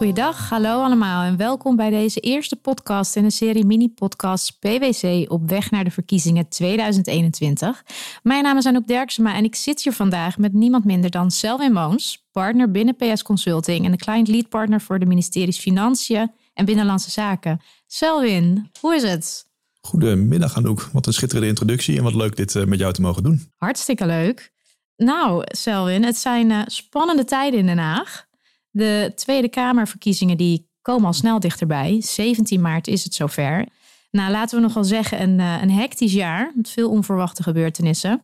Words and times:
Goeiedag, 0.00 0.48
hallo 0.48 0.82
allemaal 0.82 1.22
en 1.22 1.36
welkom 1.36 1.76
bij 1.76 1.90
deze 1.90 2.20
eerste 2.20 2.56
podcast 2.56 3.16
in 3.16 3.24
een 3.24 3.30
serie 3.30 3.64
mini-podcasts 3.64 4.50
PwC 4.50 5.30
op 5.30 5.48
weg 5.48 5.70
naar 5.70 5.84
de 5.84 5.90
verkiezingen 5.90 6.48
2021. 6.48 7.84
Mijn 8.22 8.42
naam 8.42 8.56
is 8.56 8.66
Anouk 8.66 8.86
Derksema 8.86 9.34
en 9.34 9.44
ik 9.44 9.54
zit 9.54 9.82
hier 9.82 9.92
vandaag 9.92 10.38
met 10.38 10.52
niemand 10.52 10.84
minder 10.84 11.10
dan 11.10 11.30
Selwyn 11.30 11.72
Moons, 11.72 12.26
partner 12.32 12.70
binnen 12.70 12.96
PS 12.96 13.22
Consulting 13.22 13.84
en 13.84 13.90
de 13.90 13.96
client 13.96 14.28
lead 14.28 14.48
partner 14.48 14.80
voor 14.80 14.98
de 14.98 15.06
ministeries 15.06 15.58
Financiën 15.58 16.32
en 16.54 16.64
Binnenlandse 16.64 17.10
Zaken. 17.10 17.60
Selwyn, 17.86 18.70
hoe 18.80 18.94
is 18.94 19.02
het? 19.02 19.46
Goedemiddag 19.80 20.56
Anouk, 20.56 20.88
wat 20.92 21.06
een 21.06 21.12
schitterende 21.12 21.48
introductie 21.48 21.96
en 21.96 22.02
wat 22.02 22.14
leuk 22.14 22.36
dit 22.36 22.56
eh, 22.56 22.64
met 22.64 22.78
jou 22.78 22.92
te 22.92 23.00
mogen 23.00 23.22
doen. 23.22 23.50
Hartstikke 23.56 24.06
leuk. 24.06 24.52
Nou, 24.96 25.42
Selwyn, 25.46 26.04
het 26.04 26.16
zijn 26.16 26.50
uh, 26.50 26.62
spannende 26.66 27.24
tijden 27.24 27.58
in 27.58 27.66
Den 27.66 27.78
Haag. 27.78 28.28
De 28.70 29.12
Tweede 29.14 29.48
Kamerverkiezingen 29.48 30.36
die 30.36 30.68
komen 30.82 31.06
al 31.06 31.12
snel 31.12 31.40
dichterbij. 31.40 32.00
17 32.00 32.60
maart 32.60 32.86
is 32.86 33.04
het 33.04 33.14
zover. 33.14 33.66
Nou, 34.10 34.30
laten 34.30 34.56
we 34.56 34.66
nogal 34.66 34.84
zeggen 34.84 35.22
een, 35.22 35.38
uh, 35.38 35.62
een 35.62 35.70
hectisch 35.70 36.12
jaar 36.12 36.52
met 36.54 36.70
veel 36.70 36.90
onverwachte 36.90 37.42
gebeurtenissen. 37.42 38.22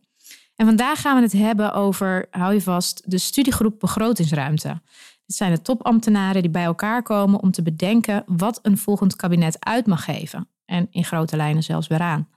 En 0.55 0.65
vandaag 0.65 1.01
gaan 1.01 1.15
we 1.15 1.21
het 1.21 1.31
hebben 1.31 1.73
over, 1.73 2.27
hou 2.31 2.53
je 2.53 2.61
vast, 2.61 3.01
de 3.05 3.17
studiegroep 3.17 3.79
begrotingsruimte. 3.79 4.81
Dit 5.25 5.35
zijn 5.35 5.51
de 5.51 5.61
topambtenaren 5.61 6.41
die 6.41 6.51
bij 6.51 6.63
elkaar 6.63 7.03
komen 7.03 7.41
om 7.41 7.51
te 7.51 7.61
bedenken 7.61 8.23
wat 8.25 8.59
een 8.61 8.77
volgend 8.77 9.15
kabinet 9.15 9.57
uit 9.59 9.85
mag 9.85 10.03
geven. 10.03 10.49
En 10.65 10.87
in 10.91 11.03
grote 11.03 11.35
lijnen 11.35 11.63
zelfs 11.63 11.87
weer 11.87 11.99
aan. 11.99 12.27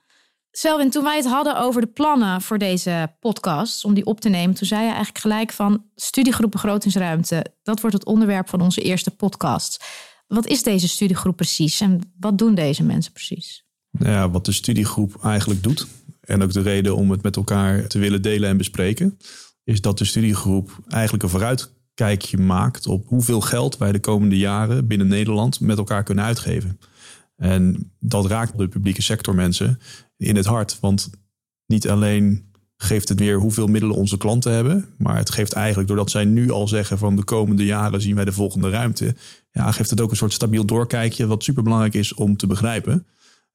Selwyn, 0.53 0.91
toen 0.91 1.05
wij 1.05 1.17
het 1.17 1.27
hadden 1.27 1.59
over 1.59 1.81
de 1.81 1.87
plannen 1.87 2.41
voor 2.41 2.59
deze 2.59 3.15
podcast, 3.21 3.85
om 3.85 3.95
die 3.95 4.05
op 4.05 4.21
te 4.21 4.29
nemen, 4.29 4.55
toen 4.55 4.67
zei 4.67 4.81
je 4.81 4.89
eigenlijk 4.89 5.19
gelijk 5.19 5.53
van 5.53 5.85
studiegroep 5.95 6.51
begrotingsruimte. 6.51 7.47
Dat 7.63 7.81
wordt 7.81 7.97
het 7.97 8.07
onderwerp 8.07 8.49
van 8.49 8.61
onze 8.61 8.83
eerste 8.83 9.11
podcast. 9.11 9.85
Wat 10.27 10.47
is 10.47 10.63
deze 10.63 10.89
studiegroep 10.89 11.37
precies 11.37 11.81
en 11.81 12.13
wat 12.19 12.39
doen 12.39 12.55
deze 12.55 12.83
mensen 12.83 13.13
precies? 13.13 13.65
Nou 13.91 14.13
ja, 14.13 14.31
wat 14.31 14.45
de 14.45 14.53
studiegroep 14.53 15.25
eigenlijk 15.25 15.63
doet, 15.63 15.87
en 16.21 16.43
ook 16.43 16.53
de 16.53 16.63
reden 16.63 16.97
om 16.97 17.11
het 17.11 17.23
met 17.23 17.37
elkaar 17.37 17.87
te 17.87 17.99
willen 17.99 18.23
delen 18.23 18.49
en 18.49 18.57
bespreken, 18.57 19.19
is 19.65 19.81
dat 19.81 19.99
de 19.99 20.05
studiegroep 20.05 20.79
eigenlijk 20.89 21.23
een 21.23 21.29
vooruitkijkje 21.29 22.39
maakt 22.39 22.87
op 22.87 23.09
hoeveel 23.09 23.41
geld 23.41 23.77
wij 23.77 23.93
de 23.93 24.01
komende 24.01 24.39
jaren 24.39 24.87
binnen 24.87 25.09
Nederland 25.09 25.61
met 25.61 25.79
elkaar 25.79 26.03
kunnen 26.03 26.25
uitgeven. 26.25 26.79
En 27.37 27.93
dat 27.99 28.27
raakt 28.27 28.59
de 28.59 28.69
publieke 28.69 29.03
sector 29.03 29.35
mensen 29.35 29.79
in 30.21 30.37
het 30.37 30.47
hart. 30.47 30.79
Want 30.81 31.11
niet 31.67 31.89
alleen 31.89 32.49
geeft 32.77 33.09
het 33.09 33.19
weer 33.19 33.39
hoeveel 33.39 33.67
middelen 33.67 33.97
onze 33.97 34.17
klanten 34.17 34.53
hebben. 34.53 34.87
Maar 34.99 35.17
het 35.17 35.31
geeft 35.31 35.53
eigenlijk, 35.53 35.89
doordat 35.89 36.11
zij 36.11 36.25
nu 36.25 36.51
al 36.51 36.69
zeggen 36.69 36.99
van 36.99 37.17
de 37.17 37.25
komende 37.25 37.65
jaren 37.65 38.01
zien 38.01 38.15
wij 38.15 38.25
de 38.25 38.33
volgende 38.33 38.71
ruimte. 38.71 39.15
Ja, 39.53 39.73
geeft 39.73 39.91
het 39.91 40.01
ook 40.01 40.11
een 40.11 40.17
soort 40.17 40.33
stabiel 40.33 40.65
doorkijkje, 40.65 41.27
wat 41.27 41.45
superbelangrijk 41.45 41.95
is 41.95 42.15
om 42.15 42.37
te 42.37 42.47
begrijpen. 42.47 43.07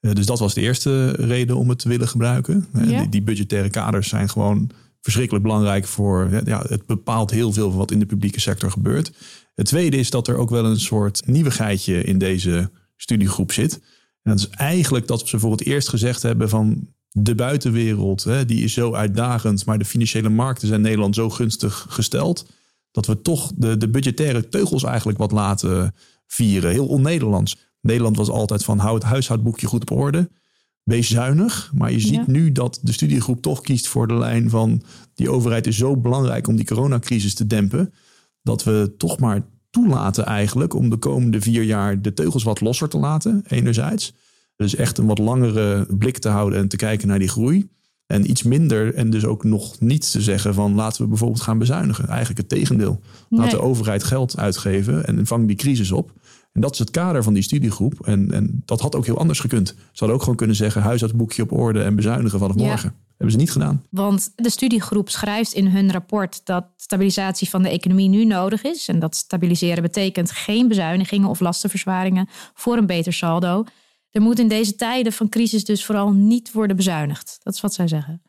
Uh, 0.01 0.13
dus 0.13 0.25
dat 0.25 0.39
was 0.39 0.53
de 0.53 0.61
eerste 0.61 1.09
reden 1.11 1.57
om 1.57 1.69
het 1.69 1.79
te 1.79 1.89
willen 1.89 2.07
gebruiken. 2.07 2.67
Uh, 2.75 2.87
die, 2.87 3.09
die, 3.09 3.21
budgettaire 3.21 3.69
kaders 3.69 4.09
zijn 4.09 4.29
gewoon 4.29 4.69
verschrikkelijk 5.01 5.43
belangrijk 5.45 5.85
voor. 5.85 6.41
Ja, 6.45 6.63
het 6.67 6.85
bepaalt 6.85 7.31
heel 7.31 7.53
veel 7.53 7.69
van 7.69 7.77
wat 7.77 7.91
in 7.91 7.99
de 7.99 8.05
publieke 8.05 8.39
sector 8.39 8.71
gebeurt. 8.71 9.11
Het 9.55 9.65
tweede 9.65 9.97
is 9.97 10.09
dat 10.09 10.27
er 10.27 10.37
ook 10.37 10.49
wel 10.49 10.65
een 10.65 10.79
soort 10.79 11.27
nieuwigheidje 11.27 12.03
in 12.03 12.17
deze 12.17 12.71
studiegroep 12.95 13.51
zit. 13.51 13.81
En 14.25 14.31
dat 14.31 14.39
is 14.39 14.49
eigenlijk 14.49 15.07
dat 15.07 15.27
ze 15.27 15.39
voor 15.39 15.51
het 15.51 15.65
eerst 15.65 15.89
gezegd 15.89 16.21
hebben 16.21 16.49
van 16.49 16.87
de 17.09 17.35
buitenwereld, 17.35 18.23
hè, 18.23 18.45
die 18.45 18.63
is 18.63 18.73
zo 18.73 18.93
uitdagend, 18.93 19.65
maar 19.65 19.77
de 19.77 19.85
financiële 19.85 20.29
markten 20.29 20.67
zijn 20.67 20.81
Nederland 20.81 21.15
zo 21.15 21.29
gunstig 21.29 21.85
gesteld, 21.89 22.45
dat 22.91 23.05
we 23.05 23.21
toch 23.21 23.51
de, 23.55 23.77
de 23.77 23.89
budgettaire 23.89 24.49
teugels 24.49 24.83
eigenlijk 24.83 25.17
wat 25.17 25.31
laten 25.31 25.95
vieren. 26.27 26.71
Heel 26.71 26.87
on-Nederlands. 26.87 27.57
Nederland 27.81 28.17
was 28.17 28.29
altijd 28.29 28.63
van 28.63 28.79
hou 28.79 28.95
het 28.95 29.03
huishoudboekje 29.03 29.67
goed 29.67 29.81
op 29.81 29.97
orde. 29.97 30.29
Wees 30.83 31.09
zuinig. 31.09 31.71
Maar 31.73 31.91
je 31.91 31.99
ziet 31.99 32.27
nu 32.27 32.51
dat 32.51 32.79
de 32.81 32.91
studiegroep 32.91 33.41
toch 33.41 33.61
kiest 33.61 33.87
voor 33.87 34.07
de 34.07 34.17
lijn 34.17 34.49
van 34.49 34.81
die 35.13 35.29
overheid 35.29 35.67
is 35.67 35.77
zo 35.77 35.97
belangrijk 35.97 36.47
om 36.47 36.55
die 36.55 36.65
coronacrisis 36.65 37.33
te 37.33 37.47
dempen. 37.47 37.93
Dat 38.41 38.63
we 38.63 38.93
toch 38.97 39.19
maar 39.19 39.45
toelaten 39.75 40.25
eigenlijk 40.25 40.73
om 40.73 40.89
de 40.89 40.97
komende 40.97 41.41
vier 41.41 41.63
jaar 41.63 42.01
de 42.01 42.13
teugels 42.13 42.43
wat 42.43 42.61
losser 42.61 42.89
te 42.89 42.97
laten, 42.97 43.43
enerzijds. 43.47 44.13
Dus 44.55 44.75
echt 44.75 44.97
een 44.97 45.05
wat 45.05 45.17
langere 45.17 45.87
blik 45.89 46.17
te 46.17 46.29
houden 46.29 46.59
en 46.59 46.67
te 46.67 46.75
kijken 46.75 47.07
naar 47.07 47.19
die 47.19 47.27
groei. 47.27 47.69
En 48.07 48.29
iets 48.29 48.43
minder 48.43 48.93
en 48.93 49.09
dus 49.09 49.25
ook 49.25 49.43
nog 49.43 49.79
niet 49.79 50.11
te 50.11 50.21
zeggen 50.21 50.53
van 50.53 50.75
laten 50.75 51.01
we 51.01 51.07
bijvoorbeeld 51.07 51.41
gaan 51.41 51.57
bezuinigen. 51.57 52.07
Eigenlijk 52.07 52.37
het 52.37 52.49
tegendeel. 52.49 53.01
Laat 53.29 53.51
de 53.51 53.61
overheid 53.61 54.03
geld 54.03 54.37
uitgeven 54.37 55.05
en 55.05 55.25
vang 55.25 55.47
die 55.47 55.55
crisis 55.55 55.91
op. 55.91 56.11
En 56.51 56.61
dat 56.61 56.73
is 56.73 56.79
het 56.79 56.91
kader 56.91 57.23
van 57.23 57.33
die 57.33 57.43
studiegroep. 57.43 58.07
En, 58.07 58.31
en 58.31 58.61
dat 58.65 58.81
had 58.81 58.95
ook 58.95 59.05
heel 59.05 59.17
anders 59.17 59.39
gekund. 59.39 59.67
Ze 59.67 59.75
hadden 59.91 60.15
ook 60.15 60.21
gewoon 60.21 60.37
kunnen 60.37 60.55
zeggen 60.55 60.81
huisartsboekje 60.81 61.41
op 61.41 61.51
orde 61.51 61.81
en 61.81 61.95
bezuinigen 61.95 62.39
vanaf 62.39 62.59
ja. 62.59 62.65
morgen. 62.65 62.93
Hebben 63.17 63.31
ze 63.31 63.37
niet 63.37 63.51
gedaan. 63.51 63.83
Want 63.89 64.31
de 64.35 64.49
studiegroep 64.49 65.09
schrijft 65.09 65.53
in 65.53 65.67
hun 65.67 65.91
rapport 65.91 66.41
dat 66.43 66.65
stabilisatie 66.75 67.49
van 67.49 67.63
de 67.63 67.69
economie 67.69 68.09
nu 68.09 68.25
nodig 68.25 68.63
is. 68.63 68.87
En 68.87 68.99
dat 68.99 69.15
stabiliseren 69.15 69.83
betekent 69.83 70.31
geen 70.31 70.67
bezuinigingen 70.67 71.29
of 71.29 71.39
lastenverzwaringen 71.39 72.29
voor 72.53 72.77
een 72.77 72.85
beter 72.85 73.13
saldo. 73.13 73.63
Er 74.11 74.21
moet 74.21 74.39
in 74.39 74.47
deze 74.47 74.75
tijden 74.75 75.13
van 75.13 75.29
crisis 75.29 75.65
dus 75.65 75.85
vooral 75.85 76.11
niet 76.11 76.51
worden 76.51 76.75
bezuinigd. 76.75 77.39
Dat 77.43 77.53
is 77.53 77.61
wat 77.61 77.73
zij 77.73 77.87
zeggen. 77.87 78.21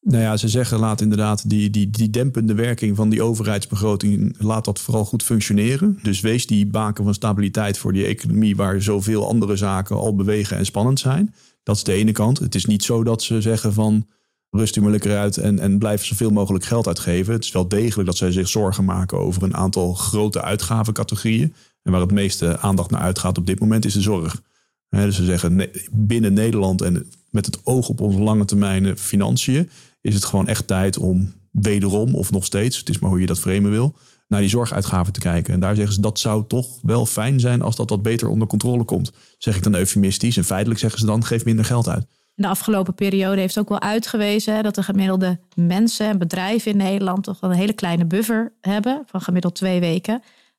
Nou 0.00 0.22
ja, 0.22 0.36
ze 0.36 0.48
zeggen 0.48 0.78
laat 0.78 1.00
inderdaad 1.00 1.48
die, 1.48 1.70
die, 1.70 1.90
die 1.90 2.10
dempende 2.10 2.54
werking 2.54 2.96
van 2.96 3.08
die 3.08 3.22
overheidsbegroting, 3.22 4.34
laat 4.38 4.64
dat 4.64 4.80
vooral 4.80 5.04
goed 5.04 5.22
functioneren. 5.22 5.98
Dus 6.02 6.20
wees 6.20 6.46
die 6.46 6.66
baken 6.66 7.04
van 7.04 7.14
stabiliteit 7.14 7.78
voor 7.78 7.92
die 7.92 8.04
economie 8.04 8.56
waar 8.56 8.82
zoveel 8.82 9.28
andere 9.28 9.56
zaken 9.56 9.96
al 9.96 10.14
bewegen 10.14 10.56
en 10.56 10.66
spannend 10.66 11.00
zijn. 11.00 11.34
Dat 11.62 11.76
is 11.76 11.84
de 11.84 11.92
ene 11.92 12.12
kant. 12.12 12.38
Het 12.38 12.54
is 12.54 12.64
niet 12.64 12.84
zo 12.84 13.04
dat 13.04 13.22
ze 13.22 13.40
zeggen 13.40 13.72
van 13.72 14.06
rust 14.54 14.76
u 14.76 14.80
maar 14.80 14.90
lekker 14.90 15.18
uit 15.18 15.36
en, 15.36 15.58
en 15.58 15.78
blijf 15.78 16.04
zoveel 16.04 16.30
mogelijk 16.30 16.64
geld 16.64 16.86
uitgeven. 16.86 17.32
Het 17.32 17.44
is 17.44 17.52
wel 17.52 17.68
degelijk 17.68 18.08
dat 18.08 18.16
zij 18.16 18.32
zich 18.32 18.48
zorgen 18.48 18.84
maken 18.84 19.18
over 19.18 19.42
een 19.42 19.56
aantal 19.56 19.94
grote 19.94 20.42
uitgavencategorieën. 20.42 21.54
En 21.82 21.92
waar 21.92 22.00
het 22.00 22.10
meeste 22.10 22.58
aandacht 22.58 22.90
naar 22.90 23.00
uitgaat 23.00 23.38
op 23.38 23.46
dit 23.46 23.60
moment 23.60 23.84
is 23.84 23.92
de 23.92 24.00
zorg. 24.00 24.42
dus 24.88 25.16
ze 25.16 25.24
zeggen 25.24 25.70
binnen 25.90 26.32
Nederland 26.32 26.80
en 26.80 27.06
met 27.30 27.46
het 27.46 27.60
oog 27.64 27.88
op 27.88 28.00
onze 28.00 28.18
lange 28.18 28.44
termijn 28.44 28.98
financiën 28.98 29.70
is 30.00 30.14
het 30.14 30.24
gewoon 30.24 30.48
echt 30.48 30.66
tijd 30.66 30.98
om 30.98 31.32
wederom, 31.50 32.14
of 32.14 32.30
nog 32.30 32.44
steeds, 32.44 32.78
het 32.78 32.88
is 32.88 32.98
maar 32.98 33.10
hoe 33.10 33.20
je 33.20 33.26
dat 33.26 33.40
framen 33.40 33.70
wil, 33.70 33.94
naar 34.28 34.40
die 34.40 34.48
zorguitgaven 34.48 35.12
te 35.12 35.20
kijken. 35.20 35.54
En 35.54 35.60
daar 35.60 35.74
zeggen 35.74 35.94
ze 35.94 36.00
dat 36.00 36.18
zou 36.18 36.44
toch 36.46 36.78
wel 36.82 37.06
fijn 37.06 37.40
zijn 37.40 37.62
als 37.62 37.76
dat 37.76 37.90
wat 37.90 38.02
beter 38.02 38.28
onder 38.28 38.48
controle 38.48 38.84
komt. 38.84 39.12
Zeg 39.38 39.56
ik 39.56 39.62
dan 39.62 39.74
eufemistisch. 39.74 40.36
En 40.36 40.44
feitelijk 40.44 40.80
zeggen 40.80 41.00
ze 41.00 41.06
dan 41.06 41.24
geef 41.24 41.44
minder 41.44 41.64
geld 41.64 41.88
uit. 41.88 42.06
De 42.42 42.48
afgelopen 42.48 42.94
periode 42.94 43.40
heeft 43.40 43.58
ook 43.58 43.68
wel 43.68 43.80
uitgewezen 43.80 44.62
dat 44.62 44.74
de 44.74 44.82
gemiddelde 44.82 45.40
mensen 45.54 46.06
en 46.06 46.18
bedrijven 46.18 46.70
in 46.70 46.76
Nederland 46.76 47.24
toch 47.24 47.40
wel 47.40 47.50
een 47.50 47.56
hele 47.56 47.72
kleine 47.72 48.04
buffer 48.04 48.52
hebben 48.60 49.02
van 49.06 49.20
gemiddeld 49.20 49.54
twee 49.54 49.80
weken. 49.80 50.14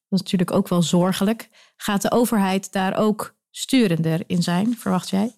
Dat 0.10 0.20
is 0.20 0.20
natuurlijk 0.20 0.52
ook 0.52 0.68
wel 0.68 0.82
zorgelijk. 0.82 1.50
Gaat 1.76 2.02
de 2.02 2.12
overheid 2.12 2.72
daar 2.72 2.98
ook 2.98 3.36
sturender 3.52 4.24
in 4.28 4.44
zijn, 4.44 4.76
verwacht 4.78 5.10
jij? 5.10 5.36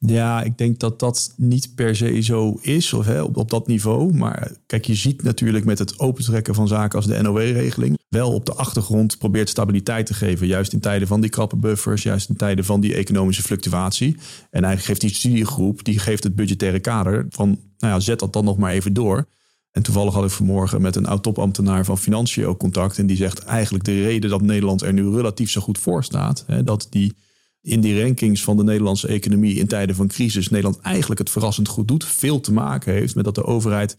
Ja, 0.00 0.42
ik 0.42 0.58
denk 0.58 0.78
dat 0.78 0.98
dat 0.98 1.32
niet 1.36 1.74
per 1.74 1.96
se 1.96 2.20
zo 2.20 2.58
is 2.60 2.92
of 2.92 3.06
hè, 3.06 3.22
op, 3.22 3.36
op 3.36 3.50
dat 3.50 3.66
niveau. 3.66 4.14
Maar 4.14 4.52
kijk, 4.66 4.84
je 4.84 4.94
ziet 4.94 5.22
natuurlijk 5.22 5.64
met 5.64 5.78
het 5.78 5.98
opentrekken 5.98 6.54
van 6.54 6.68
zaken 6.68 6.98
als 6.98 7.06
de 7.06 7.22
NOW-regeling... 7.22 7.98
wel 8.08 8.32
op 8.32 8.46
de 8.46 8.54
achtergrond 8.54 9.18
probeert 9.18 9.48
stabiliteit 9.48 10.06
te 10.06 10.14
geven. 10.14 10.46
Juist 10.46 10.72
in 10.72 10.80
tijden 10.80 11.08
van 11.08 11.20
die 11.20 11.30
krappe 11.30 11.56
buffers, 11.56 12.02
juist 12.02 12.28
in 12.28 12.36
tijden 12.36 12.64
van 12.64 12.80
die 12.80 12.94
economische 12.94 13.42
fluctuatie. 13.42 14.16
En 14.50 14.64
eigenlijk 14.64 14.84
geeft 14.84 15.00
die 15.00 15.14
studiegroep, 15.14 15.84
die 15.84 15.98
geeft 15.98 16.24
het 16.24 16.34
budgettaire 16.34 16.80
kader 16.80 17.26
van... 17.30 17.48
nou 17.78 17.94
ja, 17.94 18.00
zet 18.00 18.18
dat 18.18 18.32
dan 18.32 18.44
nog 18.44 18.58
maar 18.58 18.72
even 18.72 18.92
door. 18.92 19.26
En 19.70 19.82
toevallig 19.82 20.14
had 20.14 20.24
ik 20.24 20.30
vanmorgen 20.30 20.80
met 20.80 20.96
een 20.96 21.06
oud-topambtenaar 21.06 21.84
van 21.84 21.98
Financiën 21.98 22.46
ook 22.46 22.58
contact. 22.58 22.98
En 22.98 23.06
die 23.06 23.16
zegt 23.16 23.38
eigenlijk 23.38 23.84
de 23.84 24.02
reden 24.02 24.30
dat 24.30 24.42
Nederland 24.42 24.82
er 24.82 24.92
nu 24.92 25.10
relatief 25.10 25.50
zo 25.50 25.60
goed 25.60 25.78
voor 25.78 26.04
staat... 26.04 26.44
Hè, 26.46 26.64
dat 26.64 26.86
die 26.90 27.14
in 27.60 27.80
die 27.80 28.02
rankings 28.02 28.44
van 28.44 28.56
de 28.56 28.62
Nederlandse 28.62 29.08
economie 29.08 29.54
in 29.54 29.66
tijden 29.66 29.96
van 29.96 30.08
crisis 30.08 30.48
Nederland 30.48 30.80
eigenlijk 30.80 31.20
het 31.20 31.30
verrassend 31.30 31.68
goed 31.68 31.88
doet, 31.88 32.04
veel 32.04 32.40
te 32.40 32.52
maken 32.52 32.92
heeft 32.92 33.14
met 33.14 33.24
dat 33.24 33.34
de 33.34 33.44
overheid, 33.44 33.96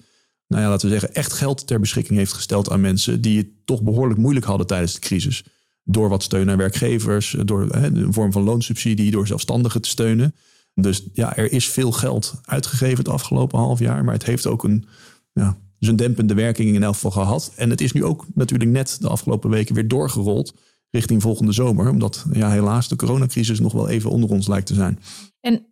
nou 0.48 0.64
ja, 0.64 0.70
laten 0.70 0.88
we 0.88 0.94
zeggen, 1.00 1.14
echt 1.14 1.34
geld 1.34 1.68
ter 1.68 1.80
beschikking 1.80 2.18
heeft 2.18 2.34
gesteld 2.34 2.70
aan 2.70 2.82
mensen 2.82 3.22
die 3.22 3.38
het 3.38 3.48
toch 3.66 3.82
behoorlijk 3.82 4.20
moeilijk 4.20 4.46
hadden 4.46 4.68
tijdens 4.68 4.94
de 4.94 5.00
crisis. 5.00 5.44
Door 5.84 6.10
wat 6.10 6.24
steun 6.24 6.50
aan 6.50 6.58
werkgevers, 6.58 7.36
door 7.46 7.68
een 7.76 8.14
vorm 8.14 8.32
van 8.32 8.44
loonsubsidie, 8.44 9.12
door 9.12 9.28
zelfstandigen 9.28 9.82
te 9.82 9.90
steunen. 9.90 10.36
Dus 10.74 11.04
ja, 11.14 11.36
er 11.36 11.52
is 11.52 11.70
veel 11.70 11.92
geld 11.92 12.42
uitgegeven 12.46 12.98
het 12.98 13.10
afgelopen 13.10 13.60
half 13.60 13.80
jaar, 13.80 14.04
maar 14.04 14.14
het 14.14 14.26
heeft 14.26 14.48
ook 14.48 14.64
een, 14.64 14.86
ja, 15.34 15.58
een 15.80 15.96
dempende 15.96 16.34
werking 16.34 16.76
in 16.76 16.84
elk 16.84 16.94
geval 16.94 17.12
gehad. 17.12 17.52
En 17.56 17.70
het 17.70 17.82
is 17.82 17.92
nu 17.92 18.04
ook 18.04 18.26
natuurlijk 18.34 18.70
net 18.70 18.98
de 19.00 19.10
afgelopen 19.10 19.50
weken 19.50 19.76
weer 19.76 19.88
doorgerold 19.88 20.54
richting 20.90 21.22
volgende 21.22 21.52
zomer. 21.52 21.90
Omdat 21.90 22.26
ja, 22.32 22.52
helaas 22.52 22.88
de 22.88 22.96
coronacrisis 22.96 23.60
nog 23.60 23.74
wel 23.74 23.90
even 23.90 24.10
onder 24.10 24.30
ons 24.30 24.48
lijkt 24.48 24.68
te 24.68 24.74
zijn. 24.74 25.00
En 25.40 25.68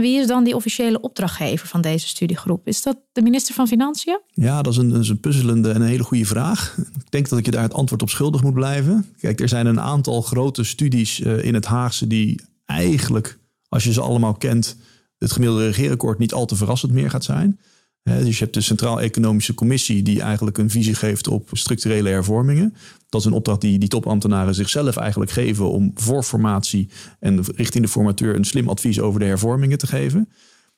wie 0.00 0.18
is 0.18 0.26
dan 0.26 0.44
die 0.44 0.54
officiële 0.54 1.00
opdrachtgever 1.00 1.68
van 1.68 1.80
deze 1.80 2.06
studiegroep? 2.06 2.66
Is 2.66 2.82
dat 2.82 2.96
de 3.12 3.22
minister 3.22 3.54
van 3.54 3.68
Financiën? 3.68 4.20
Ja, 4.26 4.62
dat 4.62 4.72
is 4.72 4.78
een, 4.78 4.88
dat 4.88 5.00
is 5.00 5.08
een 5.08 5.20
puzzelende 5.20 5.70
en 5.70 5.80
een 5.80 5.88
hele 5.88 6.02
goede 6.02 6.24
vraag. 6.24 6.76
Ik 6.78 7.10
denk 7.10 7.28
dat 7.28 7.38
ik 7.38 7.44
je 7.44 7.50
daar 7.50 7.62
het 7.62 7.74
antwoord 7.74 8.02
op 8.02 8.10
schuldig 8.10 8.42
moet 8.42 8.54
blijven. 8.54 9.06
Kijk, 9.18 9.40
er 9.40 9.48
zijn 9.48 9.66
een 9.66 9.80
aantal 9.80 10.22
grote 10.22 10.64
studies 10.64 11.20
uh, 11.20 11.44
in 11.44 11.54
het 11.54 11.64
Haagse 11.64 12.06
die 12.06 12.40
eigenlijk, 12.64 13.38
als 13.68 13.84
je 13.84 13.92
ze 13.92 14.00
allemaal 14.00 14.34
kent, 14.34 14.76
het 15.18 15.32
gemiddelde 15.32 15.66
regeerakkoord 15.66 16.18
niet 16.18 16.32
al 16.32 16.46
te 16.46 16.56
verrassend 16.56 16.92
meer 16.92 17.10
gaat 17.10 17.24
zijn. 17.24 17.60
Dus 18.02 18.38
je 18.38 18.44
hebt 18.44 18.54
de 18.54 18.60
Centraal 18.60 19.00
Economische 19.00 19.54
Commissie 19.54 20.02
die 20.02 20.22
eigenlijk 20.22 20.58
een 20.58 20.70
visie 20.70 20.94
geeft 20.94 21.28
op 21.28 21.48
structurele 21.52 22.08
hervormingen. 22.08 22.74
Dat 23.08 23.20
is 23.20 23.26
een 23.26 23.32
opdracht 23.32 23.60
die 23.60 23.78
die 23.78 23.88
topambtenaren 23.88 24.54
zichzelf 24.54 24.96
eigenlijk 24.96 25.30
geven 25.30 25.70
om 25.70 25.90
voor 25.94 26.22
formatie 26.22 26.88
en 27.18 27.44
richting 27.56 27.84
de 27.84 27.90
formateur 27.90 28.34
een 28.34 28.44
slim 28.44 28.68
advies 28.68 29.00
over 29.00 29.20
de 29.20 29.26
hervormingen 29.26 29.78
te 29.78 29.86
geven. 29.86 30.28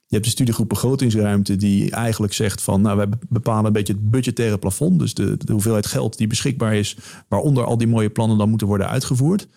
Je 0.06 0.18
hebt 0.18 0.24
de 0.24 0.36
studiegroep 0.36 0.68
begrotingsruimte 0.68 1.56
die 1.56 1.90
eigenlijk 1.90 2.32
zegt 2.32 2.62
van 2.62 2.80
nou 2.80 2.96
wij 2.96 3.08
bepalen 3.28 3.64
een 3.64 3.72
beetje 3.72 3.92
het 3.92 4.10
budgettaire 4.10 4.58
plafond. 4.58 4.98
Dus 4.98 5.14
de, 5.14 5.36
de 5.38 5.52
hoeveelheid 5.52 5.86
geld 5.86 6.18
die 6.18 6.26
beschikbaar 6.26 6.74
is, 6.74 6.96
waaronder 7.28 7.64
al 7.64 7.78
die 7.78 7.86
mooie 7.86 8.10
plannen 8.10 8.38
dan 8.38 8.48
moeten 8.48 8.66
worden 8.66 8.88
uitgevoerd. 8.88 9.48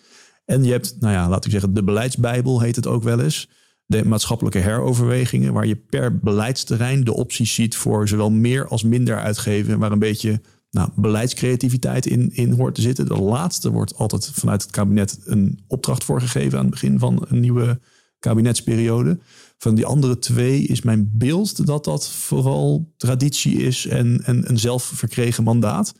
En 0.44 0.64
je 0.64 0.70
hebt, 0.70 0.96
nou 1.00 1.12
ja, 1.12 1.28
laat 1.28 1.44
ik 1.44 1.50
zeggen, 1.50 1.74
de 1.74 1.84
beleidsbijbel 1.84 2.60
heet 2.60 2.76
het 2.76 2.86
ook 2.86 3.02
wel 3.02 3.20
eens 3.20 3.48
de 3.86 4.04
maatschappelijke 4.04 4.58
heroverwegingen, 4.58 5.52
waar 5.52 5.66
je 5.66 5.76
per 5.76 6.18
beleidsterrein 6.18 7.04
de 7.04 7.14
opties 7.14 7.54
ziet 7.54 7.76
voor 7.76 8.08
zowel 8.08 8.30
meer 8.30 8.68
als 8.68 8.82
minder 8.82 9.20
uitgeven, 9.20 9.78
waar 9.78 9.92
een 9.92 9.98
beetje 9.98 10.40
nou, 10.70 10.88
beleidscreativiteit 10.94 12.06
in, 12.06 12.30
in 12.34 12.52
hoort 12.52 12.74
te 12.74 12.80
zitten. 12.80 13.06
De 13.06 13.20
laatste 13.20 13.70
wordt 13.70 13.96
altijd 13.96 14.30
vanuit 14.34 14.62
het 14.62 14.70
kabinet 14.70 15.20
een 15.24 15.64
opdracht 15.66 16.04
voor 16.04 16.20
gegeven 16.20 16.58
aan 16.58 16.64
het 16.64 16.74
begin 16.74 16.98
van 16.98 17.24
een 17.28 17.40
nieuwe 17.40 17.80
kabinetsperiode. 18.18 19.18
Van 19.58 19.74
die 19.74 19.86
andere 19.86 20.18
twee 20.18 20.62
is 20.62 20.82
mijn 20.82 21.10
beeld 21.12 21.66
dat 21.66 21.84
dat 21.84 22.08
vooral 22.08 22.92
traditie 22.96 23.56
is 23.56 23.86
en, 23.86 24.22
en 24.24 24.50
een 24.50 24.58
zelfverkregen 24.58 25.44
mandaat. 25.44 25.94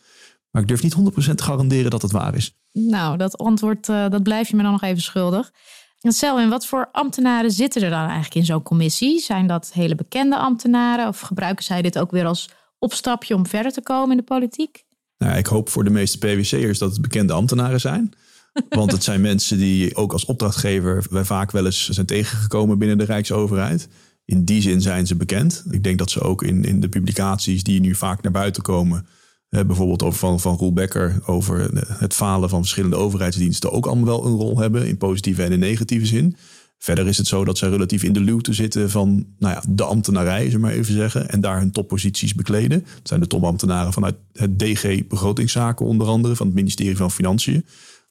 Maar 0.51 0.63
ik 0.63 0.69
durf 0.69 0.83
niet 0.83 0.97
100% 1.31 1.35
te 1.35 1.43
garanderen 1.43 1.91
dat 1.91 2.03
het 2.03 2.13
waar 2.13 2.35
is. 2.35 2.57
Nou, 2.73 3.17
dat 3.17 3.39
antwoord 3.39 3.89
uh, 3.89 4.09
dat 4.09 4.23
blijf 4.23 4.49
je 4.49 4.57
me 4.57 4.63
dan 4.63 4.73
nog 4.73 4.83
even 4.83 5.03
schuldig. 5.03 5.53
Stel, 5.99 6.39
en 6.39 6.49
wat 6.49 6.67
voor 6.67 6.89
ambtenaren 6.93 7.51
zitten 7.51 7.83
er 7.83 7.91
dan 7.91 8.05
eigenlijk 8.05 8.35
in 8.35 8.45
zo'n 8.45 8.63
commissie? 8.63 9.21
Zijn 9.21 9.47
dat 9.47 9.71
hele 9.73 9.95
bekende 9.95 10.37
ambtenaren 10.37 11.09
of 11.09 11.21
gebruiken 11.21 11.65
zij 11.65 11.83
dit 11.83 11.99
ook 11.99 12.11
weer 12.11 12.27
als 12.27 12.49
opstapje 12.79 13.35
om 13.35 13.47
verder 13.47 13.73
te 13.73 13.83
komen 13.83 14.11
in 14.11 14.17
de 14.17 14.23
politiek? 14.23 14.85
Nou, 15.19 15.37
ik 15.39 15.47
hoop 15.47 15.69
voor 15.69 15.85
de 15.85 15.91
meeste 15.91 16.19
PwC'ers 16.19 16.79
dat 16.79 16.91
het 16.91 17.01
bekende 17.01 17.33
ambtenaren 17.33 17.81
zijn. 17.81 18.13
Want 18.69 18.93
het 18.93 19.05
zijn 19.05 19.21
mensen 19.21 19.59
die 19.59 19.97
ook 19.97 20.13
als 20.13 20.25
opdrachtgever 20.25 21.07
wij 21.11 21.25
vaak 21.25 21.51
wel 21.51 21.67
eens 21.67 21.89
zijn 21.89 22.07
tegengekomen 22.07 22.79
binnen 22.79 22.99
de 22.99 23.05
Rijksoverheid. 23.05 23.89
In 24.25 24.45
die 24.45 24.63
zin 24.63 24.81
zijn 24.81 25.07
ze 25.07 25.17
bekend. 25.17 25.65
Ik 25.71 25.83
denk 25.83 25.99
dat 25.99 26.11
ze 26.11 26.21
ook 26.21 26.43
in, 26.43 26.65
in 26.65 26.81
de 26.81 26.89
publicaties 26.89 27.63
die 27.63 27.81
nu 27.81 27.95
vaak 27.95 28.23
naar 28.23 28.33
buiten 28.33 28.63
komen, 28.63 29.07
uh, 29.51 29.61
bijvoorbeeld 29.63 30.03
over 30.03 30.19
van, 30.19 30.41
van 30.41 30.57
Roel 30.57 30.73
Becker 30.73 31.23
over 31.27 31.71
het 31.99 32.15
falen 32.15 32.49
van 32.49 32.61
verschillende 32.61 32.97
overheidsdiensten 32.97 33.73
ook 33.73 33.87
allemaal 33.87 34.05
wel 34.05 34.27
een 34.27 34.37
rol 34.37 34.59
hebben 34.59 34.87
in 34.87 34.97
positieve 34.97 35.43
en 35.43 35.53
in 35.53 35.59
negatieve 35.59 36.07
zin. 36.07 36.37
Verder 36.79 37.07
is 37.07 37.19
het 37.19 37.27
zo 37.27 37.45
dat 37.45 37.59
zij 37.59 37.69
relatief 37.69 38.03
in 38.03 38.13
de 38.13 38.21
luwte 38.21 38.53
zitten 38.53 38.91
van 38.91 39.27
nou 39.39 39.55
ja, 39.55 39.63
de 39.69 39.85
ambtenarij, 39.85 40.51
zeg 40.51 40.61
maar 40.61 40.73
even 40.73 40.95
zeggen, 40.95 41.29
en 41.29 41.41
daar 41.41 41.59
hun 41.59 41.71
topposities 41.71 42.35
bekleden. 42.35 42.81
Dat 42.81 43.09
zijn 43.09 43.21
de 43.21 43.27
topambtenaren 43.27 43.93
vanuit 43.93 44.15
het 44.33 44.59
DG 44.59 45.07
Begrotingszaken 45.09 45.87
onder 45.87 46.07
andere, 46.07 46.37
van 46.37 46.47
het 46.47 46.55
ministerie 46.55 46.97
van 46.97 47.11
Financiën. 47.11 47.65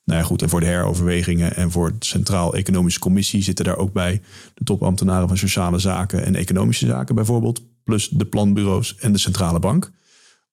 Nou 0.06 0.20
ja, 0.20 0.26
goed, 0.26 0.42
en 0.42 0.50
voor 0.50 0.60
de 0.60 0.66
heroverwegingen 0.66 1.56
en 1.56 1.72
voor 1.72 1.90
de 1.90 2.06
Centraal 2.06 2.56
Economische 2.56 3.00
Commissie 3.00 3.44
zitten 3.44 3.66
daar 3.66 3.78
ook 3.78 3.94
bij 3.94 4.22
de 4.54 4.64
topambtenaren 4.64 5.28
van 5.28 5.38
Sociale 5.38 5.80
Zaken 5.80 6.26
en 6.26 6.36
Economische 6.36 6.86
Zaken 6.86 7.16
bijvoorbeeld, 7.16 7.62
plus 7.84 8.10
de 8.10 8.26
planbureaus 8.26 8.96
en 8.96 9.12
de 9.12 9.18
Centrale 9.18 9.60
Bank. 9.60 9.92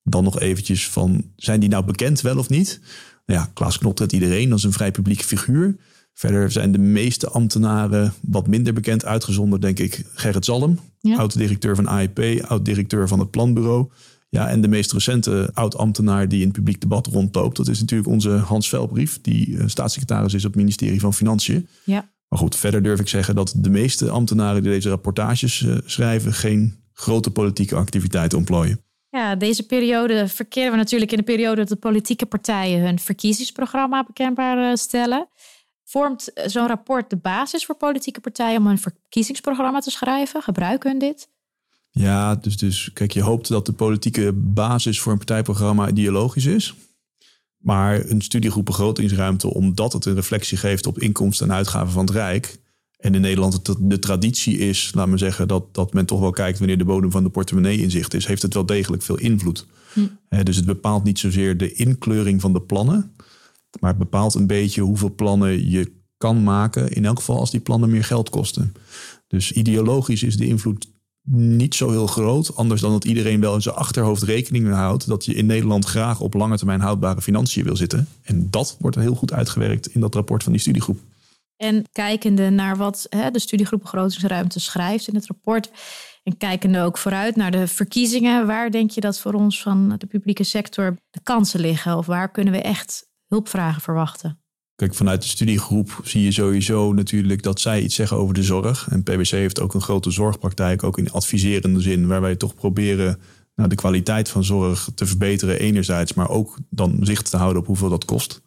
Dan 0.02 0.24
nog 0.24 0.40
eventjes 0.40 0.88
van, 0.88 1.24
zijn 1.36 1.60
die 1.60 1.68
nou 1.68 1.84
bekend 1.84 2.20
wel 2.20 2.38
of 2.38 2.48
niet? 2.48 2.80
Nou 3.26 3.40
ja, 3.40 3.50
Klaas 3.54 3.78
Knot 3.78 4.12
iedereen, 4.12 4.48
dat 4.48 4.58
is 4.58 4.64
een 4.64 4.72
vrij 4.72 4.90
publieke 4.90 5.24
figuur. 5.24 5.76
Verder 6.14 6.50
zijn 6.50 6.72
de 6.72 6.78
meeste 6.78 7.28
ambtenaren 7.28 8.12
wat 8.20 8.46
minder 8.46 8.72
bekend 8.72 9.04
uitgezonderd, 9.04 9.62
denk 9.62 9.78
ik, 9.78 10.04
Gerrit 10.14 10.44
Zalm, 10.44 10.78
oud-directeur 11.16 11.76
van 11.76 11.88
AIP, 11.88 12.44
oud-directeur 12.46 13.08
van 13.08 13.18
het 13.18 13.30
Planbureau. 13.30 13.90
Ja, 14.28 14.48
en 14.48 14.60
de 14.60 14.68
meest 14.68 14.92
recente 14.92 15.50
oud-ambtenaar 15.54 16.28
die 16.28 16.38
in 16.38 16.46
het 16.46 16.56
publiek 16.56 16.80
debat 16.80 17.06
rondloopt, 17.06 17.56
dat 17.56 17.68
is 17.68 17.80
natuurlijk 17.80 18.08
onze 18.08 18.30
Hans 18.30 18.68
Velbrief, 18.68 19.20
die 19.20 19.58
eh, 19.58 19.66
staatssecretaris 19.66 20.34
is 20.34 20.44
op 20.44 20.52
het 20.52 20.60
ministerie 20.60 21.00
van 21.00 21.14
Financiën. 21.14 21.68
Ja. 21.84 22.10
Maar 22.28 22.38
goed, 22.38 22.56
verder 22.56 22.82
durf 22.82 23.00
ik 23.00 23.08
zeggen 23.08 23.34
dat 23.34 23.54
de 23.56 23.70
meeste 23.70 24.10
ambtenaren 24.10 24.62
die 24.62 24.72
deze 24.72 24.88
rapportages 24.88 25.60
uh, 25.60 25.76
schrijven, 25.84 26.32
geen 26.32 26.74
grote 26.92 27.30
politieke 27.30 27.74
activiteiten 27.74 28.38
ontplooien. 28.38 28.80
Ja, 29.12 29.34
deze 29.34 29.66
periode 29.66 30.28
verkeren 30.28 30.70
we 30.70 30.76
natuurlijk 30.76 31.10
in 31.10 31.18
de 31.18 31.24
periode 31.24 31.56
dat 31.56 31.68
de 31.68 31.76
politieke 31.76 32.26
partijen 32.26 32.80
hun 32.80 32.98
verkiezingsprogramma 32.98 34.04
bekendbaar 34.04 34.70
eh, 34.70 34.76
stellen. 34.76 35.28
Vormt 35.84 36.32
eh, 36.32 36.48
zo'n 36.48 36.66
rapport 36.66 37.10
de 37.10 37.16
basis 37.16 37.64
voor 37.64 37.74
politieke 37.74 38.20
partijen 38.20 38.60
om 38.60 38.66
een 38.66 38.78
verkiezingsprogramma 38.78 39.80
te 39.80 39.90
schrijven? 39.90 40.42
Gebruiken 40.42 40.90
hun 40.90 40.98
dit? 40.98 41.28
Ja, 41.90 42.34
dus, 42.34 42.56
dus 42.56 42.90
kijk, 42.92 43.12
je 43.12 43.22
hoopt 43.22 43.48
dat 43.48 43.66
de 43.66 43.72
politieke 43.72 44.32
basis 44.32 45.00
voor 45.00 45.12
een 45.12 45.18
partijprogramma 45.18 45.88
ideologisch 45.88 46.46
is. 46.46 46.74
Maar 47.56 48.04
een 48.04 48.22
studiegroep 48.22 48.64
begrotingsruimte, 48.64 49.54
omdat 49.54 49.92
het 49.92 50.04
een 50.04 50.14
reflectie 50.14 50.58
geeft 50.58 50.86
op 50.86 50.98
inkomsten 50.98 51.48
en 51.48 51.54
uitgaven 51.54 51.92
van 51.92 52.04
het 52.04 52.14
Rijk, 52.14 52.56
en 53.02 53.14
in 53.14 53.20
Nederland 53.20 53.52
het 53.52 53.76
de 53.78 53.98
traditie 53.98 54.58
is, 54.58 54.90
laat 54.94 55.08
me 55.08 55.18
zeggen, 55.18 55.48
dat, 55.48 55.74
dat 55.74 55.92
men 55.92 56.06
toch 56.06 56.20
wel 56.20 56.30
kijkt 56.30 56.58
wanneer 56.58 56.78
de 56.78 56.84
bodem 56.84 57.10
van 57.10 57.22
de 57.22 57.28
portemonnee 57.28 57.78
in 57.78 57.90
zicht 57.90 58.14
is, 58.14 58.26
heeft 58.26 58.42
het 58.42 58.54
wel 58.54 58.66
degelijk 58.66 59.02
veel 59.02 59.18
invloed. 59.18 59.66
Hm. 59.92 60.42
dus 60.42 60.56
het 60.56 60.64
bepaalt 60.64 61.04
niet 61.04 61.18
zozeer 61.18 61.56
de 61.56 61.72
inkleuring 61.72 62.40
van 62.40 62.52
de 62.52 62.60
plannen, 62.60 63.12
maar 63.80 63.90
het 63.90 63.98
bepaalt 63.98 64.34
een 64.34 64.46
beetje 64.46 64.80
hoeveel 64.80 65.14
plannen 65.14 65.70
je 65.70 65.92
kan 66.16 66.42
maken, 66.42 66.92
in 66.92 67.04
elk 67.04 67.18
geval 67.18 67.38
als 67.38 67.50
die 67.50 67.60
plannen 67.60 67.90
meer 67.90 68.04
geld 68.04 68.30
kosten. 68.30 68.72
Dus 69.28 69.52
ideologisch 69.52 70.22
is 70.22 70.36
de 70.36 70.46
invloed 70.46 70.90
niet 71.30 71.74
zo 71.74 71.90
heel 71.90 72.06
groot, 72.06 72.56
anders 72.56 72.80
dan 72.80 72.92
dat 72.92 73.04
iedereen 73.04 73.40
wel 73.40 73.54
in 73.54 73.62
zijn 73.62 73.74
achterhoofd 73.74 74.22
rekening 74.22 74.64
mee 74.64 74.74
houdt 74.74 75.06
dat 75.06 75.24
je 75.24 75.34
in 75.34 75.46
Nederland 75.46 75.84
graag 75.84 76.20
op 76.20 76.34
lange 76.34 76.56
termijn 76.56 76.80
houdbare 76.80 77.22
financiën 77.22 77.64
wil 77.64 77.76
zitten. 77.76 78.08
En 78.22 78.50
dat 78.50 78.76
wordt 78.80 78.96
heel 78.96 79.14
goed 79.14 79.32
uitgewerkt 79.32 79.86
in 79.86 80.00
dat 80.00 80.14
rapport 80.14 80.42
van 80.42 80.52
die 80.52 80.60
studiegroep. 80.60 80.98
En 81.62 81.84
kijkende 81.92 82.50
naar 82.50 82.76
wat 82.76 83.06
hè, 83.08 83.30
de 83.30 83.38
studiegroep 83.38 83.80
Begrotingsruimte 83.80 84.60
schrijft 84.60 85.08
in 85.08 85.14
het 85.14 85.26
rapport. 85.26 85.70
En 86.22 86.36
kijkende 86.36 86.80
ook 86.80 86.98
vooruit 86.98 87.36
naar 87.36 87.50
de 87.50 87.68
verkiezingen. 87.68 88.46
Waar 88.46 88.70
denk 88.70 88.90
je 88.90 89.00
dat 89.00 89.20
voor 89.20 89.32
ons 89.32 89.62
van 89.62 89.94
de 89.98 90.06
publieke 90.06 90.44
sector 90.44 90.96
de 91.10 91.20
kansen 91.22 91.60
liggen? 91.60 91.96
Of 91.96 92.06
waar 92.06 92.30
kunnen 92.30 92.52
we 92.52 92.60
echt 92.60 93.08
hulpvragen 93.26 93.82
verwachten? 93.82 94.38
Kijk, 94.74 94.94
vanuit 94.94 95.22
de 95.22 95.28
studiegroep 95.28 96.00
zie 96.04 96.22
je 96.22 96.32
sowieso 96.32 96.92
natuurlijk 96.92 97.42
dat 97.42 97.60
zij 97.60 97.82
iets 97.82 97.94
zeggen 97.94 98.16
over 98.16 98.34
de 98.34 98.42
zorg. 98.42 98.88
En 98.90 99.02
PwC 99.02 99.30
heeft 99.30 99.60
ook 99.60 99.74
een 99.74 99.80
grote 99.80 100.10
zorgpraktijk, 100.10 100.82
ook 100.82 100.98
in 100.98 101.10
adviserende 101.10 101.80
zin, 101.80 102.06
waar 102.06 102.20
wij 102.20 102.36
toch 102.36 102.54
proberen 102.54 103.20
nou, 103.54 103.68
de 103.68 103.74
kwaliteit 103.74 104.28
van 104.28 104.44
zorg 104.44 104.88
te 104.94 105.06
verbeteren 105.06 105.58
enerzijds, 105.58 106.14
maar 106.14 106.28
ook 106.28 106.58
dan 106.70 106.98
zicht 107.00 107.30
te 107.30 107.36
houden 107.36 107.62
op 107.62 107.66
hoeveel 107.66 107.88
dat 107.88 108.04
kost. 108.04 108.42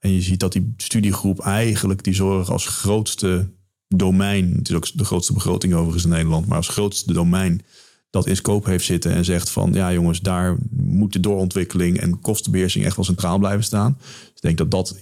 En 0.00 0.12
je 0.12 0.20
ziet 0.20 0.40
dat 0.40 0.52
die 0.52 0.74
studiegroep 0.76 1.40
eigenlijk 1.40 2.04
die 2.04 2.14
zorg 2.14 2.50
als 2.50 2.66
grootste 2.66 3.48
domein, 3.88 4.54
het 4.56 4.68
is 4.68 4.74
ook 4.74 4.88
de 4.94 5.04
grootste 5.04 5.32
begroting 5.32 5.74
overigens 5.74 6.04
in 6.04 6.10
Nederland, 6.10 6.46
maar 6.46 6.56
als 6.56 6.68
grootste 6.68 7.12
domein 7.12 7.62
dat 8.10 8.26
in 8.26 8.36
scope 8.36 8.70
heeft 8.70 8.84
zitten 8.84 9.12
en 9.12 9.24
zegt 9.24 9.50
van 9.50 9.72
ja 9.72 9.92
jongens, 9.92 10.20
daar 10.20 10.56
moet 10.70 11.12
de 11.12 11.20
doorontwikkeling 11.20 11.98
en 11.98 12.20
kostenbeheersing 12.20 12.84
echt 12.84 12.96
wel 12.96 13.04
centraal 13.04 13.38
blijven 13.38 13.64
staan. 13.64 13.96
Dus 13.98 14.34
ik 14.34 14.42
denk 14.42 14.58
dat 14.58 14.70
dat 14.70 14.96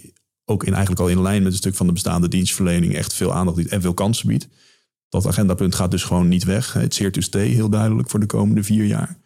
ook 0.45 0.65
in, 0.65 0.73
eigenlijk 0.73 1.01
al 1.01 1.09
in 1.09 1.23
lijn 1.23 1.43
met 1.43 1.53
een 1.53 1.59
stuk 1.59 1.75
van 1.75 1.87
de 1.87 1.93
bestaande 1.93 2.29
dienstverlening 2.29 2.95
echt 2.95 3.15
veel 3.15 3.35
aandacht 3.35 3.57
biedt 3.57 3.71
en 3.71 3.81
veel 3.81 3.95
kansen 3.95 4.29
biedt. 4.29 4.49
Dat 5.09 5.27
agendapunt 5.27 5.75
gaat 5.75 5.91
dus 5.91 6.05
gewoon 6.05 6.29
niet 6.29 6.45
weg. 6.45 6.73
Het 6.73 6.95
zeer 6.95 7.13
to 7.13 7.39
heel 7.39 7.69
duidelijk 7.69 8.11
voor 8.11 8.21
de 8.21 8.27
komende 8.27 8.63
vier 8.63 8.85
jaar. 8.85 9.19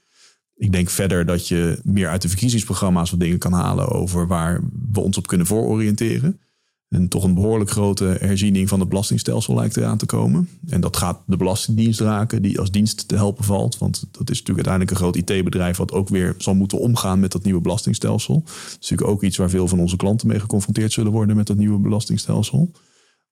Ik 0.62 0.72
denk 0.72 0.90
verder 0.90 1.26
dat 1.26 1.48
je 1.48 1.80
meer 1.84 2.08
uit 2.08 2.22
de 2.22 2.28
verkiezingsprogramma's 2.28 3.10
wat 3.10 3.20
dingen 3.20 3.38
kan 3.38 3.52
halen 3.52 3.88
over 3.88 4.26
waar 4.26 4.60
we 4.92 5.00
ons 5.00 5.16
op 5.16 5.26
kunnen 5.26 5.46
voororiënteren. 5.46 6.40
En 6.88 7.08
toch 7.08 7.24
een 7.24 7.34
behoorlijk 7.34 7.70
grote 7.70 8.16
herziening 8.20 8.68
van 8.68 8.80
het 8.80 8.88
belastingstelsel 8.88 9.54
lijkt 9.54 9.76
eraan 9.76 9.98
te 9.98 10.06
komen. 10.06 10.48
En 10.68 10.80
dat 10.80 10.96
gaat 10.96 11.22
de 11.26 11.36
Belastingdienst 11.36 12.00
raken, 12.00 12.42
die 12.42 12.60
als 12.60 12.70
dienst 12.70 13.08
te 13.08 13.14
helpen 13.14 13.44
valt. 13.44 13.78
Want 13.78 14.04
dat 14.10 14.30
is 14.30 14.38
natuurlijk 14.38 14.68
uiteindelijk 14.68 14.90
een 14.90 14.96
groot 14.96 15.16
IT-bedrijf 15.16 15.76
wat 15.76 15.92
ook 15.92 16.08
weer 16.08 16.34
zal 16.38 16.54
moeten 16.54 16.78
omgaan 16.78 17.20
met 17.20 17.32
dat 17.32 17.44
nieuwe 17.44 17.60
belastingstelsel. 17.60 18.42
Dat 18.44 18.76
is 18.80 18.90
natuurlijk 18.90 19.10
ook 19.10 19.22
iets 19.22 19.36
waar 19.36 19.50
veel 19.50 19.68
van 19.68 19.80
onze 19.80 19.96
klanten 19.96 20.28
mee 20.28 20.40
geconfronteerd 20.40 20.92
zullen 20.92 21.12
worden 21.12 21.36
met 21.36 21.46
dat 21.46 21.56
nieuwe 21.56 21.78
belastingstelsel. 21.78 22.70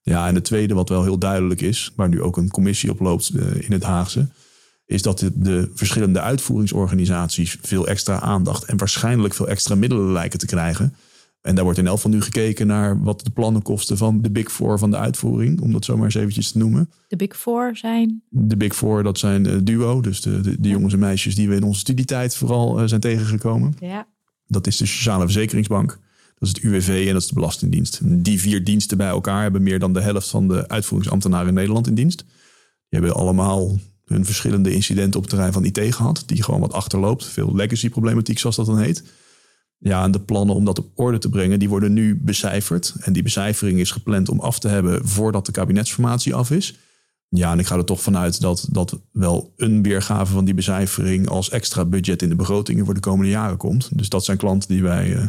Ja, 0.02 0.28
en 0.28 0.34
het 0.34 0.44
tweede 0.44 0.74
wat 0.74 0.88
wel 0.88 1.02
heel 1.02 1.18
duidelijk 1.18 1.60
is, 1.60 1.92
waar 1.96 2.08
nu 2.08 2.22
ook 2.22 2.36
een 2.36 2.50
commissie 2.50 2.90
op 2.90 3.00
loopt 3.00 3.28
eh, 3.28 3.60
in 3.60 3.72
het 3.72 3.82
Haagse, 3.82 4.28
is 4.90 5.02
dat 5.02 5.18
de, 5.18 5.30
de, 5.34 5.70
verschillende 5.74 6.20
uitvoeringsorganisaties 6.20 7.58
veel 7.62 7.86
extra 7.86 8.20
aandacht 8.20 8.64
en 8.64 8.76
waarschijnlijk 8.76 9.34
veel 9.34 9.48
extra 9.48 9.74
middelen 9.74 10.12
lijken 10.12 10.38
te 10.38 10.46
krijgen. 10.46 10.94
En 11.40 11.54
daar 11.54 11.64
wordt 11.64 11.78
in 11.78 11.86
elk 11.86 11.96
geval 11.96 12.10
nu 12.10 12.22
gekeken 12.22 12.66
naar 12.66 13.02
wat 13.02 13.24
de 13.24 13.30
plannen 13.30 13.62
kosten 13.62 13.96
van 13.96 14.22
de 14.22 14.30
Big 14.30 14.52
Four 14.52 14.78
van 14.78 14.90
de 14.90 14.96
uitvoering, 14.96 15.60
om 15.60 15.72
dat 15.72 15.84
zomaar 15.84 16.04
eens 16.04 16.14
eventjes 16.14 16.52
te 16.52 16.58
noemen. 16.58 16.90
De 17.08 17.16
Big 17.16 17.36
Four 17.36 17.76
zijn? 17.76 18.22
De 18.28 18.56
Big 18.56 18.74
Four, 18.74 19.02
dat 19.02 19.18
zijn 19.18 19.46
uh, 19.46 19.56
duo, 19.62 20.00
dus 20.00 20.20
de, 20.20 20.40
de, 20.40 20.60
de 20.60 20.68
jongens 20.68 20.92
en 20.92 20.98
meisjes 20.98 21.34
die 21.34 21.48
we 21.48 21.54
in 21.54 21.62
onze 21.62 21.80
studietijd 21.80 22.36
vooral 22.36 22.80
uh, 22.80 22.86
zijn 22.86 23.00
tegengekomen. 23.00 23.74
Ja. 23.80 24.06
Dat 24.46 24.66
is 24.66 24.76
de 24.76 24.86
Sociale 24.86 25.24
Verzekeringsbank, 25.24 25.88
dat 26.38 26.48
is 26.48 26.48
het 26.48 26.58
UWV 26.58 27.04
en 27.06 27.12
dat 27.12 27.22
is 27.22 27.28
de 27.28 27.34
Belastingdienst. 27.34 28.00
Die 28.02 28.40
vier 28.40 28.64
diensten 28.64 28.96
bij 28.96 29.08
elkaar 29.08 29.42
hebben 29.42 29.62
meer 29.62 29.78
dan 29.78 29.92
de 29.92 30.00
helft 30.00 30.28
van 30.28 30.48
de 30.48 30.68
uitvoeringsambtenaren 30.68 31.48
in 31.48 31.54
Nederland 31.54 31.86
in 31.86 31.94
dienst. 31.94 32.18
Die 32.88 33.00
hebben 33.00 33.14
allemaal 33.14 33.76
hun 34.10 34.24
verschillende 34.24 34.74
incidenten 34.74 35.14
op 35.14 35.20
het 35.20 35.30
terrein 35.30 35.52
van 35.52 35.64
IT 35.64 35.94
gehad, 35.94 36.22
die 36.26 36.42
gewoon 36.42 36.60
wat 36.60 36.72
achterloopt. 36.72 37.24
Veel 37.24 37.54
legacy 37.54 37.88
problematiek, 37.88 38.38
zoals 38.38 38.56
dat 38.56 38.66
dan 38.66 38.78
heet. 38.78 39.04
Ja, 39.78 40.04
en 40.04 40.10
de 40.10 40.20
plannen 40.20 40.54
om 40.54 40.64
dat 40.64 40.78
op 40.78 40.90
orde 40.94 41.18
te 41.18 41.28
brengen, 41.28 41.58
die 41.58 41.68
worden 41.68 41.92
nu 41.92 42.18
becijferd. 42.22 42.94
En 43.00 43.12
die 43.12 43.22
becijfering 43.22 43.78
is 43.78 43.90
gepland 43.90 44.28
om 44.28 44.40
af 44.40 44.58
te 44.58 44.68
hebben 44.68 45.08
voordat 45.08 45.46
de 45.46 45.52
kabinetsformatie 45.52 46.34
af 46.34 46.50
is. 46.50 46.74
Ja, 47.28 47.52
en 47.52 47.58
ik 47.58 47.66
ga 47.66 47.76
er 47.76 47.84
toch 47.84 48.02
vanuit 48.02 48.40
dat 48.40 48.68
dat 48.70 48.98
wel 49.12 49.52
een 49.56 49.82
weergave 49.82 50.32
van 50.32 50.44
die 50.44 50.54
becijfering 50.54 51.28
als 51.28 51.50
extra 51.50 51.84
budget 51.84 52.22
in 52.22 52.28
de 52.28 52.34
begrotingen 52.34 52.84
voor 52.84 52.94
de 52.94 53.00
komende 53.00 53.30
jaren 53.30 53.56
komt. 53.56 53.98
Dus 53.98 54.08
dat 54.08 54.24
zijn 54.24 54.36
klanten 54.36 54.68
die 54.68 54.82
wij 54.82 55.08
uh, 55.08 55.24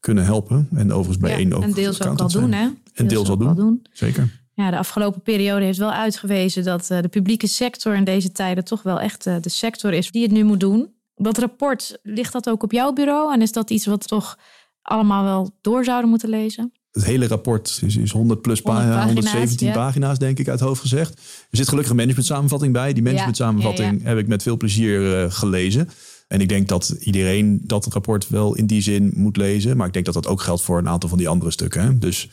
kunnen 0.00 0.24
helpen. 0.24 0.68
En 0.74 0.92
overigens 0.92 1.18
bij 1.18 1.30
ja, 1.30 1.36
één 1.36 1.52
ook. 1.52 1.62
En 1.62 1.72
deels 1.72 2.02
ook 2.02 2.20
al 2.20 2.28
doen, 2.28 2.52
hè? 2.52 2.68
En 2.94 3.06
deels 3.06 3.28
al 3.28 3.36
doen. 3.36 3.54
doen. 3.54 3.86
Zeker. 3.92 4.39
Ja, 4.60 4.70
de 4.70 4.78
afgelopen 4.78 5.22
periode 5.22 5.64
heeft 5.64 5.78
wel 5.78 5.92
uitgewezen 5.92 6.64
dat 6.64 6.88
uh, 6.90 7.00
de 7.00 7.08
publieke 7.08 7.46
sector 7.46 7.94
in 7.94 8.04
deze 8.04 8.32
tijden 8.32 8.64
toch 8.64 8.82
wel 8.82 9.00
echt 9.00 9.26
uh, 9.26 9.36
de 9.40 9.48
sector 9.48 9.92
is 9.92 10.10
die 10.10 10.22
het 10.22 10.32
nu 10.32 10.44
moet 10.44 10.60
doen 10.60 10.98
dat 11.22 11.38
rapport, 11.38 11.98
ligt 12.02 12.32
dat 12.32 12.48
ook 12.48 12.62
op 12.62 12.72
jouw 12.72 12.92
bureau? 12.92 13.32
En 13.32 13.42
is 13.42 13.52
dat 13.52 13.70
iets 13.70 13.86
wat 13.86 14.08
toch 14.08 14.38
allemaal 14.82 15.24
wel 15.24 15.50
door 15.60 15.84
zouden 15.84 16.10
moeten 16.10 16.28
lezen? 16.28 16.72
Het 16.90 17.04
hele 17.04 17.26
rapport 17.26 17.80
is, 17.82 17.96
is 17.96 18.10
100 18.10 18.42
plus 18.42 18.60
100 18.60 18.86
pagina's, 18.86 19.04
117 19.04 19.72
pagina's, 19.72 20.18
denk 20.18 20.38
ik, 20.38 20.48
uit 20.48 20.60
hoofd 20.60 20.80
gezegd. 20.80 21.14
Er 21.50 21.56
zit 21.56 21.68
gelukkig 21.68 21.90
een 21.90 21.96
management 21.96 22.26
samenvatting 22.26 22.72
bij. 22.72 22.92
Die 22.92 23.02
management 23.02 23.36
samenvatting 23.36 24.02
heb 24.02 24.18
ik 24.18 24.28
met 24.28 24.42
veel 24.42 24.56
plezier 24.56 25.22
uh, 25.24 25.30
gelezen. 25.30 25.88
En 26.28 26.40
ik 26.40 26.48
denk 26.48 26.68
dat 26.68 26.96
iedereen 27.00 27.60
dat 27.62 27.86
rapport 27.86 28.28
wel 28.28 28.54
in 28.56 28.66
die 28.66 28.82
zin 28.82 29.12
moet 29.14 29.36
lezen. 29.36 29.76
Maar 29.76 29.86
ik 29.86 29.92
denk 29.92 30.04
dat 30.04 30.14
dat 30.14 30.26
ook 30.26 30.40
geldt 30.40 30.62
voor 30.62 30.78
een 30.78 30.88
aantal 30.88 31.08
van 31.08 31.18
die 31.18 31.28
andere 31.28 31.50
stukken. 31.50 31.82
Hè? 31.82 31.98
Dus 31.98 32.28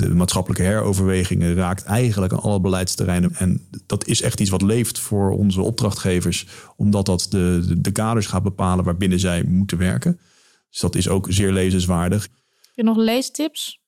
de 0.00 0.14
maatschappelijke 0.14 0.62
heroverwegingen 0.62 1.54
raakt 1.54 1.84
eigenlijk 1.84 2.32
aan 2.32 2.40
alle 2.40 2.60
beleidsterreinen. 2.60 3.34
En 3.34 3.68
dat 3.86 4.06
is 4.06 4.22
echt 4.22 4.40
iets 4.40 4.50
wat 4.50 4.62
leeft 4.62 4.98
voor 4.98 5.30
onze 5.30 5.60
opdrachtgevers, 5.60 6.46
omdat 6.76 7.06
dat 7.06 7.26
de, 7.30 7.74
de, 7.78 7.90
kaders 7.90 8.26
gaat 8.26 8.42
bepalen 8.42 8.84
waarbinnen 8.84 9.18
zij 9.18 9.44
moeten 9.44 9.78
werken. 9.78 10.20
Dus 10.70 10.80
dat 10.80 10.94
is 10.94 11.08
ook 11.08 11.26
zeer 11.28 11.52
lezenswaardig. 11.52 12.22
Heb 12.22 12.74
je 12.74 12.82
nog 12.82 12.96
leestips? 12.96 13.80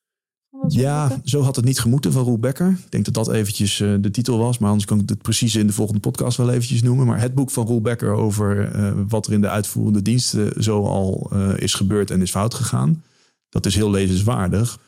Ja, 0.69 1.21
zo 1.25 1.41
had 1.41 1.57
het 1.57 1.65
niet 1.65 1.81
gemoeten 1.81 2.13
van 2.13 2.25
Roel 2.25 2.39
Becker. 2.39 2.69
Ik 2.69 2.91
denk 2.91 3.05
dat 3.05 3.15
dat 3.15 3.31
eventjes 3.31 3.81
uh, 3.81 3.95
de 4.01 4.11
titel 4.11 4.39
was. 4.39 4.59
Maar 4.59 4.69
anders 4.69 4.87
kan 4.87 5.01
ik 5.01 5.09
het 5.09 5.23
precies 5.23 5.55
in 5.55 5.67
de 5.67 5.73
volgende 5.73 6.01
podcast 6.01 6.37
wel 6.37 6.51
eventjes 6.51 6.83
noemen. 6.83 7.07
Maar 7.07 7.21
het 7.21 7.35
boek 7.35 7.51
van 7.51 7.67
Roel 7.67 7.81
Becker 7.81 8.13
over 8.13 8.77
uh, 8.77 8.93
wat 9.09 9.27
er 9.27 9.33
in 9.33 9.41
de 9.41 9.49
uitvoerende 9.49 10.03
diensten 10.03 10.63
zo 10.63 10.85
al 10.85 11.31
uh, 11.33 11.57
is 11.57 11.75
gebeurd 11.75 12.11
en 12.11 12.23
is 12.23 12.31
fout 12.31 12.55
gegaan. 12.55 13.03
Dat 13.49 13.67
is 13.67 13.75
heel 13.75 13.91
lezenswaardig. 13.91 14.79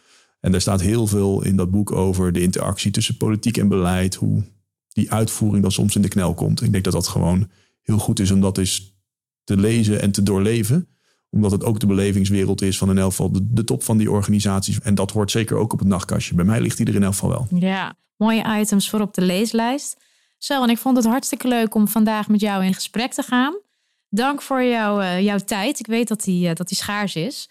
En 0.45 0.51
daar 0.51 0.61
staat 0.61 0.81
heel 0.81 1.07
veel 1.07 1.45
in 1.45 1.57
dat 1.57 1.71
boek 1.71 1.93
over 1.93 2.33
de 2.33 2.43
interactie 2.43 2.91
tussen 2.91 3.17
politiek 3.17 3.57
en 3.57 3.69
beleid. 3.69 4.15
Hoe 4.15 4.43
die 4.89 5.13
uitvoering 5.13 5.63
dan 5.63 5.73
soms 5.73 5.97
in 5.97 6.03
de 6.03 6.09
knel 6.09 6.35
komt. 6.35 6.63
Ik 6.63 6.73
denk 6.73 6.85
dat 6.85 6.93
dat 6.93 7.09
gewoon 7.09 7.51
heel 7.83 7.99
goed 7.99 8.21
is 8.21 8.31
om 8.31 8.41
dat 8.41 8.59
eens 8.59 8.97
te 9.45 9.57
lezen 9.57 10.01
en 10.01 10.11
te 10.11 10.23
doorleven. 10.23 10.89
Omdat 11.31 11.51
het 11.51 11.65
ook 11.65 11.81
de 11.81 11.87
belevingswereld 11.87 12.63
is 12.63 12.79
van 12.79 12.91
in 12.91 12.99
elk 12.99 13.11
geval 13.11 13.31
de, 13.43 13.65
top 13.65 13.83
van 13.83 13.97
die 13.97 14.11
organisaties. 14.11 14.81
En 14.81 14.95
dat 14.95 15.11
hoort 15.11 15.31
zeker 15.31 15.57
ook 15.57 15.73
op 15.73 15.79
het 15.79 15.89
nachtkastje. 15.89 16.35
Bij 16.35 16.45
mij 16.45 16.61
ligt 16.61 16.77
die 16.77 16.87
er 16.87 16.95
in 16.95 17.03
elk 17.03 17.13
geval 17.13 17.31
wel. 17.31 17.47
Ja, 17.61 17.97
mooie 18.17 18.59
items 18.61 18.91
voor 18.91 19.01
op 19.01 19.15
de 19.15 19.23
leeslijst. 19.23 19.97
Zo, 20.39 20.63
en 20.63 20.71
ik 20.71 20.79
vond 20.79 20.97
het 20.97 21.07
hartstikke 21.07 21.49
leuk 21.49 21.75
om 21.75 21.89
vandaag 21.89 22.29
met 22.29 22.41
jou 22.41 22.65
in 22.65 22.75
gesprek 22.75 23.13
te 23.13 23.23
gaan. 23.23 23.59
Dank 24.09 24.43
voor 24.43 24.63
uh, 24.63 25.21
jouw 25.21 25.39
tijd. 25.39 25.79
Ik 25.79 25.87
weet 25.87 26.09
dat 26.09 26.25
die, 26.25 26.49
uh, 26.49 26.55
dat 26.55 26.69
die 26.69 26.77
schaars 26.77 27.17
is. 27.17 27.49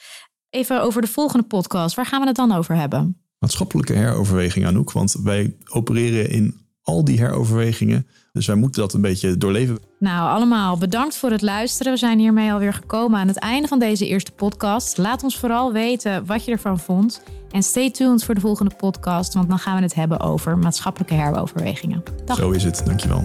Even 0.53 0.81
over 0.81 1.01
de 1.01 1.07
volgende 1.07 1.45
podcast. 1.45 1.95
Waar 1.95 2.05
gaan 2.05 2.22
we 2.22 2.27
het 2.27 2.36
dan 2.36 2.51
over 2.51 2.75
hebben? 2.75 3.17
Maatschappelijke 3.39 3.93
heroverweging, 3.93 4.65
Anouk. 4.65 4.91
Want 4.91 5.15
wij 5.24 5.55
opereren 5.72 6.29
in 6.29 6.62
al 6.81 7.03
die 7.03 7.19
heroverwegingen. 7.19 8.07
Dus 8.31 8.48
wij 8.48 8.55
moeten 8.55 8.81
dat 8.81 8.93
een 8.93 9.01
beetje 9.01 9.38
doorleven. 9.38 9.77
Nou, 10.00 10.29
allemaal 10.29 10.77
bedankt 10.77 11.17
voor 11.17 11.31
het 11.31 11.41
luisteren. 11.41 11.91
We 11.91 11.98
zijn 11.98 12.19
hiermee 12.19 12.51
alweer 12.51 12.74
gekomen 12.74 13.19
aan 13.19 13.27
het 13.27 13.38
einde 13.38 13.67
van 13.67 13.79
deze 13.79 14.07
eerste 14.07 14.31
podcast. 14.31 14.98
Laat 14.98 15.24
ons 15.24 15.38
vooral 15.38 15.72
weten 15.72 16.25
wat 16.25 16.45
je 16.45 16.51
ervan 16.51 16.79
vond. 16.79 17.22
En 17.51 17.63
stay 17.63 17.91
tuned 17.91 18.24
voor 18.24 18.36
de 18.36 18.41
volgende 18.41 18.75
podcast, 18.75 19.33
want 19.33 19.50
dan 19.50 19.60
gaan 19.60 19.75
we 19.75 19.81
het 19.81 19.93
hebben 19.93 20.19
over 20.19 20.57
maatschappelijke 20.57 21.13
heroverwegingen. 21.13 22.03
Dag. 22.25 22.38
Zo 22.38 22.51
is 22.51 22.63
het, 22.63 22.81
dankjewel. 22.86 23.24